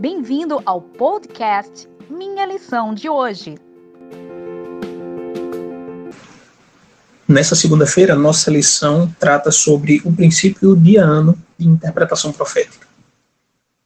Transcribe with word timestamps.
Bem-vindo 0.00 0.62
ao 0.64 0.80
podcast 0.80 1.88
Minha 2.08 2.46
Lição 2.46 2.94
de 2.94 3.08
Hoje. 3.08 3.56
Nessa 7.26 7.56
segunda-feira, 7.56 8.14
nossa 8.14 8.48
lição 8.48 9.12
trata 9.18 9.50
sobre 9.50 10.00
o 10.04 10.12
princípio 10.12 10.76
diano 10.76 11.36
de 11.58 11.66
interpretação 11.66 12.30
profética. 12.30 12.86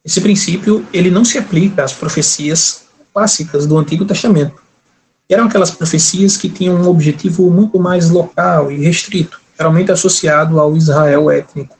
Esse 0.05 0.21
princípio, 0.21 0.85
ele 0.93 1.09
não 1.09 1.25
se 1.25 1.39
aplica 1.39 1.83
às 1.83 1.93
profecias 1.93 2.85
clássicas 3.11 3.65
do 3.65 3.75
Antigo 3.75 4.05
Testamento. 4.05 4.61
Eram 5.27 5.45
aquelas 5.45 5.71
profecias 5.71 6.37
que 6.37 6.47
tinham 6.47 6.75
um 6.75 6.87
objetivo 6.89 7.49
muito 7.49 7.79
mais 7.79 8.11
local 8.11 8.71
e 8.71 8.77
restrito, 8.77 9.41
geralmente 9.57 9.91
associado 9.91 10.59
ao 10.59 10.77
Israel 10.77 11.31
étnico. 11.31 11.75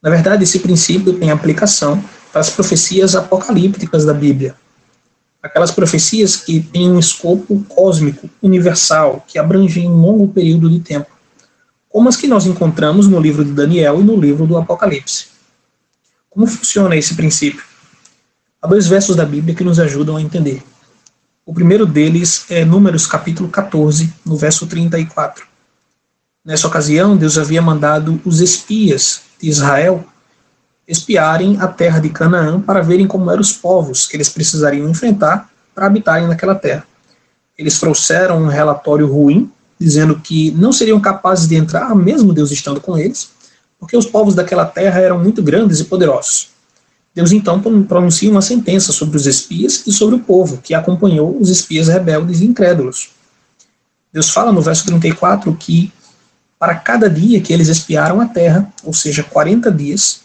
Na 0.00 0.10
verdade, 0.10 0.44
esse 0.44 0.60
princípio 0.60 1.18
tem 1.18 1.32
aplicação 1.32 2.00
para 2.32 2.40
as 2.40 2.50
profecias 2.50 3.14
apocalípticas 3.14 4.04
da 4.04 4.14
Bíblia. 4.14 4.54
Aquelas 5.42 5.70
profecias 5.70 6.36
que 6.36 6.60
têm 6.60 6.90
um 6.90 6.98
escopo 6.98 7.64
cósmico, 7.68 8.28
universal, 8.42 9.24
que 9.26 9.38
abrangem 9.38 9.88
um 9.88 9.96
longo 9.96 10.28
período 10.28 10.68
de 10.68 10.80
tempo, 10.80 11.10
como 11.88 12.08
as 12.08 12.16
que 12.16 12.28
nós 12.28 12.46
encontramos 12.46 13.08
no 13.08 13.18
livro 13.18 13.44
de 13.44 13.52
Daniel 13.52 14.00
e 14.00 14.04
no 14.04 14.16
livro 14.16 14.46
do 14.46 14.56
Apocalipse. 14.56 15.26
Como 16.28 16.46
funciona 16.46 16.94
esse 16.94 17.14
princípio? 17.14 17.64
Há 18.62 18.66
dois 18.66 18.86
versos 18.86 19.16
da 19.16 19.24
Bíblia 19.24 19.54
que 19.54 19.64
nos 19.64 19.80
ajudam 19.80 20.16
a 20.16 20.22
entender. 20.22 20.62
O 21.44 21.54
primeiro 21.54 21.86
deles 21.86 22.44
é 22.48 22.64
Números 22.64 23.06
capítulo 23.06 23.48
14, 23.48 24.12
no 24.24 24.36
verso 24.36 24.66
34. 24.66 25.44
Nessa 26.44 26.68
ocasião, 26.68 27.16
Deus 27.16 27.36
havia 27.36 27.60
mandado 27.60 28.20
os 28.24 28.40
espias 28.40 29.22
de 29.40 29.48
Israel 29.48 30.06
espiarem 30.90 31.56
a 31.60 31.68
terra 31.68 32.00
de 32.00 32.08
Canaã 32.08 32.60
para 32.60 32.82
verem 32.82 33.06
como 33.06 33.30
eram 33.30 33.40
os 33.40 33.52
povos 33.52 34.08
que 34.08 34.16
eles 34.16 34.28
precisariam 34.28 34.88
enfrentar 34.88 35.48
para 35.72 35.86
habitarem 35.86 36.26
naquela 36.26 36.54
terra. 36.54 36.84
Eles 37.56 37.78
trouxeram 37.78 38.42
um 38.42 38.48
relatório 38.48 39.06
ruim, 39.06 39.50
dizendo 39.78 40.18
que 40.18 40.50
não 40.50 40.72
seriam 40.72 41.00
capazes 41.00 41.46
de 41.46 41.54
entrar, 41.54 41.94
mesmo 41.94 42.32
Deus 42.32 42.50
estando 42.50 42.80
com 42.80 42.98
eles, 42.98 43.30
porque 43.78 43.96
os 43.96 44.04
povos 44.04 44.34
daquela 44.34 44.66
terra 44.66 45.00
eram 45.00 45.18
muito 45.18 45.42
grandes 45.42 45.78
e 45.78 45.84
poderosos. 45.84 46.48
Deus 47.14 47.30
então 47.32 47.60
pronuncia 47.84 48.30
uma 48.30 48.42
sentença 48.42 48.92
sobre 48.92 49.16
os 49.16 49.26
espias 49.26 49.84
e 49.86 49.92
sobre 49.92 50.16
o 50.16 50.20
povo 50.20 50.58
que 50.58 50.74
acompanhou 50.74 51.40
os 51.40 51.48
espias 51.48 51.88
rebeldes 51.88 52.40
e 52.40 52.46
incrédulos. 52.46 53.10
Deus 54.12 54.28
fala 54.30 54.52
no 54.52 54.60
verso 54.60 54.84
34 54.86 55.54
que 55.54 55.92
para 56.58 56.74
cada 56.74 57.08
dia 57.08 57.40
que 57.40 57.52
eles 57.52 57.68
espiaram 57.68 58.20
a 58.20 58.26
terra, 58.26 58.70
ou 58.84 58.92
seja, 58.92 59.22
40 59.22 59.70
dias, 59.70 60.20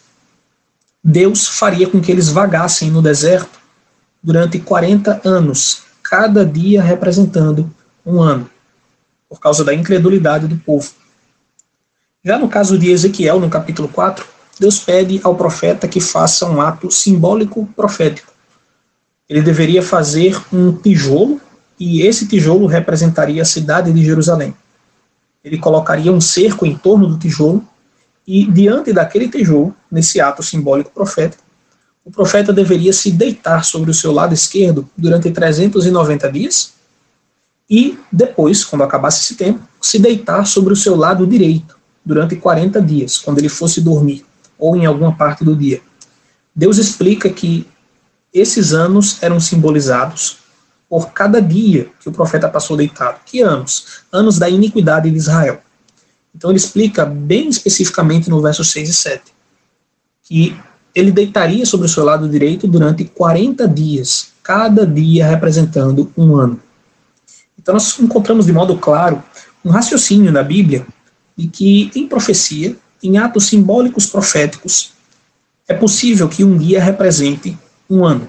Deus 1.07 1.47
faria 1.47 1.87
com 1.87 2.01
que 2.01 2.11
eles 2.11 2.29
vagassem 2.29 2.89
no 2.89 2.99
deserto 2.99 3.59
durante 4.23 4.57
40 4.57 5.21
anos, 5.23 5.83
cada 6.01 6.43
dia 6.43 6.81
representando 6.81 7.71
um 8.03 8.19
ano, 8.19 8.49
por 9.29 9.39
causa 9.39 9.63
da 9.63 9.71
incredulidade 9.71 10.47
do 10.47 10.57
povo. 10.57 10.89
Já 12.23 12.39
no 12.39 12.49
caso 12.49 12.75
de 12.75 12.89
Ezequiel, 12.89 13.39
no 13.39 13.51
capítulo 13.51 13.87
4, 13.87 14.25
Deus 14.59 14.79
pede 14.79 15.21
ao 15.23 15.35
profeta 15.35 15.87
que 15.87 16.01
faça 16.01 16.49
um 16.49 16.59
ato 16.59 16.89
simbólico 16.89 17.69
profético. 17.75 18.33
Ele 19.29 19.43
deveria 19.43 19.83
fazer 19.83 20.41
um 20.51 20.71
tijolo, 20.71 21.39
e 21.79 22.01
esse 22.01 22.27
tijolo 22.27 22.65
representaria 22.65 23.43
a 23.43 23.45
cidade 23.45 23.93
de 23.93 24.03
Jerusalém. 24.03 24.55
Ele 25.43 25.59
colocaria 25.59 26.11
um 26.11 26.19
cerco 26.19 26.65
em 26.65 26.75
torno 26.75 27.07
do 27.07 27.19
tijolo 27.19 27.63
e 28.27 28.45
diante 28.45 28.91
daquele 28.91 29.29
tijolo, 29.29 29.75
nesse 29.91 30.19
ato 30.19 30.41
simbólico 30.41 30.91
profético, 30.91 31.43
o 32.03 32.11
profeta 32.11 32.53
deveria 32.53 32.93
se 32.93 33.11
deitar 33.11 33.63
sobre 33.63 33.89
o 33.89 33.93
seu 33.93 34.11
lado 34.11 34.33
esquerdo 34.33 34.87
durante 34.95 35.31
390 35.31 36.31
dias 36.31 36.73
e 37.69 37.97
depois, 38.11 38.63
quando 38.63 38.83
acabasse 38.83 39.21
esse 39.21 39.35
tempo, 39.35 39.61
se 39.81 39.97
deitar 39.97 40.45
sobre 40.45 40.71
o 40.71 40.75
seu 40.75 40.95
lado 40.95 41.25
direito 41.25 41.77
durante 42.05 42.35
40 42.35 42.79
dias, 42.81 43.17
quando 43.17 43.39
ele 43.39 43.49
fosse 43.49 43.81
dormir 43.81 44.23
ou 44.57 44.75
em 44.75 44.85
alguma 44.85 45.15
parte 45.15 45.43
do 45.43 45.55
dia. 45.55 45.81
Deus 46.55 46.77
explica 46.77 47.29
que 47.29 47.67
esses 48.33 48.73
anos 48.73 49.21
eram 49.21 49.39
simbolizados 49.39 50.37
por 50.87 51.11
cada 51.11 51.41
dia 51.41 51.89
que 51.99 52.07
o 52.07 52.11
profeta 52.11 52.47
passou 52.47 52.77
deitado. 52.77 53.19
Que 53.25 53.41
anos? 53.41 54.03
Anos 54.11 54.37
da 54.37 54.47
iniquidade 54.47 55.09
de 55.09 55.17
Israel. 55.17 55.61
Então 56.35 56.49
ele 56.49 56.57
explica 56.57 57.05
bem 57.05 57.47
especificamente 57.47 58.29
no 58.29 58.41
verso 58.41 58.63
6 58.63 58.89
e 58.89 58.93
7 58.93 59.23
que 60.23 60.57
ele 60.93 61.11
deitaria 61.11 61.65
sobre 61.65 61.85
o 61.85 61.89
seu 61.89 62.03
lado 62.03 62.27
direito 62.27 62.67
durante 62.67 63.05
40 63.05 63.67
dias, 63.67 64.29
cada 64.41 64.85
dia 64.85 65.27
representando 65.27 66.11
um 66.17 66.35
ano. 66.35 66.59
Então 67.57 67.73
nós 67.73 67.99
encontramos 67.99 68.45
de 68.47 68.51
modo 68.53 68.77
claro 68.77 69.23
um 69.63 69.69
raciocínio 69.69 70.31
na 70.31 70.43
Bíblia 70.43 70.85
de 71.37 71.47
que 71.47 71.91
em 71.95 72.07
profecia, 72.07 72.75
em 73.03 73.17
atos 73.17 73.45
simbólicos 73.45 74.07
proféticos, 74.07 74.93
é 75.67 75.73
possível 75.73 76.27
que 76.27 76.43
um 76.43 76.57
dia 76.57 76.83
represente 76.83 77.57
um 77.89 78.03
ano. 78.03 78.27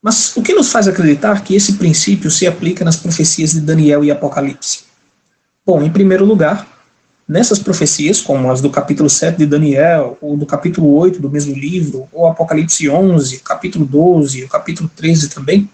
Mas 0.00 0.36
o 0.36 0.42
que 0.42 0.54
nos 0.54 0.70
faz 0.70 0.86
acreditar 0.86 1.42
que 1.42 1.54
esse 1.54 1.74
princípio 1.74 2.30
se 2.30 2.46
aplica 2.46 2.84
nas 2.84 2.96
profecias 2.96 3.52
de 3.52 3.60
Daniel 3.60 4.04
e 4.04 4.10
Apocalipse? 4.10 4.85
Bom, 5.66 5.82
em 5.82 5.90
primeiro 5.90 6.24
lugar, 6.24 6.64
nessas 7.26 7.58
profecias, 7.58 8.20
como 8.20 8.52
as 8.52 8.60
do 8.60 8.70
capítulo 8.70 9.10
7 9.10 9.38
de 9.38 9.46
Daniel, 9.46 10.16
ou 10.20 10.36
do 10.36 10.46
capítulo 10.46 10.94
8 10.94 11.20
do 11.20 11.28
mesmo 11.28 11.56
livro, 11.56 12.06
ou 12.12 12.28
Apocalipse 12.28 12.88
11, 12.88 13.40
capítulo 13.40 13.84
12, 13.84 14.44
o 14.44 14.48
capítulo 14.48 14.88
13 14.94 15.28
também, 15.28 15.68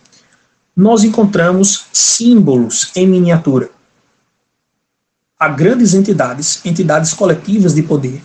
nós 0.75 1.05
encontramos 1.05 1.85
símbolos 1.93 2.91
em 2.97 3.07
miniatura. 3.07 3.69
Há 5.39 5.49
grandes 5.49 5.93
entidades, 5.93 6.65
entidades 6.65 7.13
coletivas 7.13 7.75
de 7.75 7.83
poder, 7.83 8.23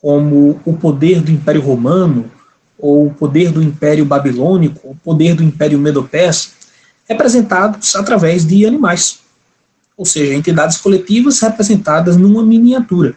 como 0.00 0.60
o 0.64 0.76
poder 0.76 1.20
do 1.20 1.32
Império 1.32 1.60
Romano, 1.60 2.30
ou 2.78 3.08
o 3.08 3.14
poder 3.14 3.50
do 3.50 3.60
Império 3.60 4.04
Babilônico, 4.04 4.90
o 4.90 4.94
poder 4.94 5.34
do 5.34 5.42
Império 5.42 5.76
Medo-Persa, 5.76 6.50
representados 7.08 7.96
através 7.96 8.46
de 8.46 8.64
animais 8.64 9.26
ou 9.98 10.04
seja, 10.04 10.32
entidades 10.32 10.76
coletivas 10.76 11.40
representadas 11.40 12.16
numa 12.16 12.40
miniatura. 12.40 13.16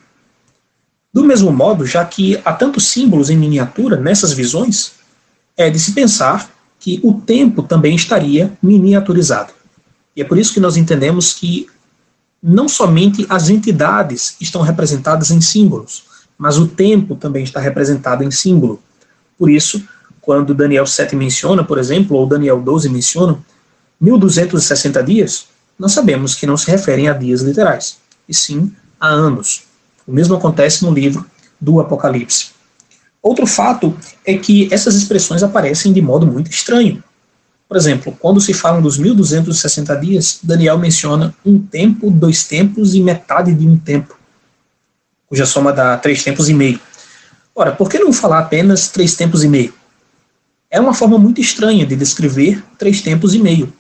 Do 1.14 1.24
mesmo 1.24 1.52
modo, 1.52 1.86
já 1.86 2.04
que 2.04 2.42
há 2.44 2.52
tantos 2.54 2.88
símbolos 2.88 3.30
em 3.30 3.38
miniatura 3.38 3.98
nessas 3.98 4.34
visões, 4.34 4.94
é 5.56 5.70
de 5.70 5.80
se 5.80 5.92
pensar 5.92 6.50
que 6.80 7.00
o 7.04 7.14
tempo 7.14 7.62
também 7.62 7.96
estaria 7.96 8.52
miniaturizado. 8.64 9.54
E 10.16 10.24
é 10.24 10.26
por 10.26 10.40
isso 10.40 10.54
que 10.54 10.60
nós 10.60 10.76
entendemos 10.76 11.36
que 11.36 11.68
não 12.42 12.68
somente 12.68 13.28
as 13.30 13.50
entidades 13.50 14.36
estão 14.42 14.64
representadas 14.64 15.30
em 15.30 15.40
símbolos, 15.40 16.06
mas 16.36 16.58
o 16.58 16.68
tempo 16.68 17.16
também 17.16 17.44
está 17.44 17.60
representado 17.60 18.24
em 18.24 18.32
símbolo. 18.32 18.82
Por 19.38 19.52
isso, 19.52 19.84
quando 20.20 20.56
Daniel 20.56 20.88
7 20.88 21.16
menciona, 21.16 21.64
por 21.64 21.78
exemplo, 21.78 22.18
ou 22.18 22.26
Daniel 22.26 22.60
12 22.60 22.90
menciona, 22.90 23.38
1260 24.00 25.04
dias, 25.04 25.52
nós 25.82 25.94
sabemos 25.94 26.36
que 26.36 26.46
não 26.46 26.56
se 26.56 26.70
referem 26.70 27.10
a 27.10 27.14
dias 27.14 27.42
literais, 27.42 27.98
e 28.30 28.36
sim 28.36 28.72
a 29.00 29.08
anos. 29.08 29.64
O 30.06 30.14
mesmo 30.14 30.36
acontece 30.36 30.86
no 30.86 30.94
livro 30.94 31.26
do 31.60 31.80
Apocalipse. 31.80 32.52
Outro 33.20 33.48
fato 33.48 33.98
é 34.24 34.38
que 34.38 34.72
essas 34.72 34.94
expressões 34.94 35.42
aparecem 35.42 35.92
de 35.92 36.00
modo 36.00 36.28
muito 36.28 36.52
estranho. 36.52 37.04
Por 37.68 37.76
exemplo, 37.76 38.16
quando 38.20 38.40
se 38.40 38.54
fala 38.54 38.80
dos 38.80 39.00
1260 39.00 39.96
dias, 39.96 40.40
Daniel 40.44 40.78
menciona 40.78 41.34
um 41.44 41.60
tempo, 41.60 42.12
dois 42.12 42.44
tempos 42.44 42.94
e 42.94 43.02
metade 43.02 43.52
de 43.52 43.68
um 43.68 43.76
tempo, 43.76 44.16
cuja 45.28 45.48
soma 45.48 45.74
dá 45.74 45.98
três 45.98 46.24
tempos 46.24 46.48
e 46.48 46.54
meio. 46.54 46.80
Ora, 47.56 47.72
por 47.72 47.90
que 47.90 47.98
não 47.98 48.14
falar 48.14 48.38
apenas 48.38 48.88
três 48.88 49.16
tempos 49.16 49.44
e 49.44 49.48
meio? 49.48 49.74
É 50.70 50.80
uma 50.80 50.94
forma 50.94 51.18
muito 51.18 51.42
estranha 51.42 51.88
de 51.88 51.96
descrever 51.96 52.64
três 52.78 53.02
tempos 53.02 53.34
e 53.34 53.40
meio, 53.40 53.74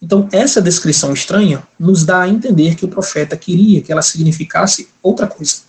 então, 0.00 0.28
essa 0.30 0.62
descrição 0.62 1.12
estranha 1.12 1.62
nos 1.78 2.04
dá 2.04 2.22
a 2.22 2.28
entender 2.28 2.76
que 2.76 2.84
o 2.84 2.88
profeta 2.88 3.36
queria 3.36 3.82
que 3.82 3.90
ela 3.90 4.02
significasse 4.02 4.88
outra 5.02 5.26
coisa. 5.26 5.68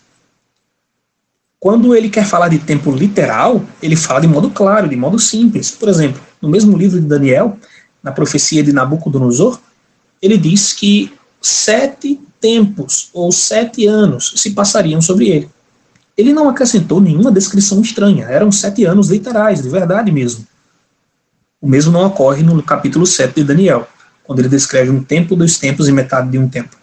Quando 1.59 1.95
ele 1.95 2.09
quer 2.09 2.25
falar 2.25 2.47
de 2.47 2.59
tempo 2.59 2.91
literal, 2.91 3.65
ele 3.81 3.95
fala 3.95 4.21
de 4.21 4.27
modo 4.27 4.49
claro, 4.51 4.87
de 4.87 4.95
modo 4.95 5.19
simples. 5.19 5.71
Por 5.71 5.89
exemplo, 5.89 6.21
no 6.41 6.47
mesmo 6.47 6.77
livro 6.77 7.01
de 7.01 7.07
Daniel, 7.07 7.57
na 8.03 8.11
profecia 8.11 8.63
de 8.63 8.71
Nabucodonosor, 8.71 9.59
ele 10.21 10.37
diz 10.37 10.73
que 10.73 11.11
sete 11.41 12.21
tempos 12.39 13.09
ou 13.13 13.31
sete 13.31 13.87
anos 13.87 14.33
se 14.37 14.51
passariam 14.51 15.01
sobre 15.01 15.27
ele. 15.27 15.49
Ele 16.15 16.33
não 16.33 16.47
acrescentou 16.47 17.01
nenhuma 17.01 17.31
descrição 17.31 17.81
estranha, 17.81 18.25
eram 18.25 18.51
sete 18.51 18.85
anos 18.85 19.09
literais, 19.09 19.61
de 19.61 19.69
verdade 19.69 20.11
mesmo. 20.11 20.47
O 21.59 21.67
mesmo 21.67 21.91
não 21.91 22.05
ocorre 22.05 22.43
no 22.43 22.61
capítulo 22.63 23.05
7 23.05 23.35
de 23.35 23.43
Daniel 23.43 23.87
quando 24.29 24.41
ele 24.41 24.47
descreve 24.47 24.91
um 24.91 25.03
tempo, 25.03 25.35
dois 25.35 25.57
tempos 25.57 25.87
e 25.87 25.91
metade 25.91 26.29
de 26.29 26.37
um 26.37 26.47
tempo. 26.47 26.77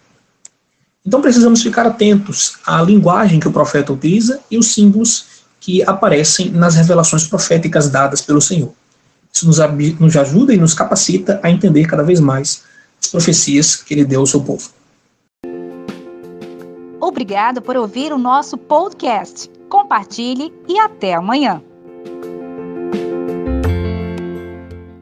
Então 1.06 1.22
precisamos 1.22 1.62
ficar 1.62 1.86
atentos 1.86 2.56
à 2.66 2.82
linguagem 2.82 3.38
que 3.38 3.46
o 3.46 3.52
profeta 3.52 3.92
utiliza 3.92 4.40
e 4.50 4.58
os 4.58 4.74
símbolos 4.74 5.26
que 5.60 5.80
aparecem 5.84 6.50
nas 6.50 6.74
revelações 6.74 7.24
proféticas 7.24 7.88
dadas 7.88 8.20
pelo 8.20 8.40
Senhor. 8.40 8.72
Isso 9.32 9.46
nos, 9.46 9.58
nos 10.00 10.16
ajuda 10.16 10.52
e 10.52 10.56
nos 10.56 10.74
capacita 10.74 11.38
a 11.40 11.48
entender 11.48 11.86
cada 11.86 12.02
vez 12.02 12.18
mais 12.18 12.64
as 13.00 13.06
profecias 13.06 13.76
que 13.76 13.94
ele 13.94 14.04
deu 14.04 14.18
ao 14.22 14.26
seu 14.26 14.40
povo. 14.40 14.68
Obrigado 17.00 17.62
por 17.62 17.76
ouvir 17.76 18.12
o 18.12 18.18
nosso 18.18 18.58
podcast. 18.58 19.48
Compartilhe 19.68 20.52
e 20.66 20.80
até 20.80 21.14
amanhã. 21.14 21.62